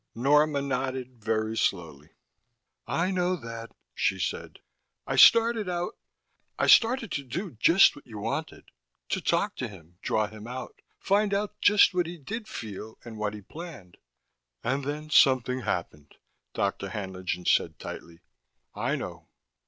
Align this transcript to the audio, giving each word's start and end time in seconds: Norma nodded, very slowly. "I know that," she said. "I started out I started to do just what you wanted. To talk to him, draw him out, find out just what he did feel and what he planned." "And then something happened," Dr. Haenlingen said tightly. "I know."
Norma 0.15 0.63
nodded, 0.63 1.23
very 1.23 1.55
slowly. 1.55 2.09
"I 2.87 3.11
know 3.11 3.35
that," 3.35 3.71
she 3.93 4.17
said. 4.17 4.57
"I 5.05 5.15
started 5.15 5.69
out 5.69 5.95
I 6.57 6.65
started 6.65 7.11
to 7.11 7.23
do 7.23 7.51
just 7.51 7.95
what 7.95 8.07
you 8.07 8.17
wanted. 8.17 8.71
To 9.09 9.21
talk 9.21 9.55
to 9.57 9.67
him, 9.67 9.99
draw 10.01 10.25
him 10.25 10.47
out, 10.47 10.81
find 10.97 11.35
out 11.35 11.61
just 11.61 11.93
what 11.93 12.07
he 12.07 12.17
did 12.17 12.47
feel 12.47 12.97
and 13.05 13.19
what 13.19 13.35
he 13.35 13.41
planned." 13.43 13.97
"And 14.63 14.83
then 14.85 15.11
something 15.11 15.59
happened," 15.59 16.15
Dr. 16.55 16.89
Haenlingen 16.89 17.45
said 17.45 17.77
tightly. 17.77 18.21
"I 18.73 18.95
know." 18.95 19.27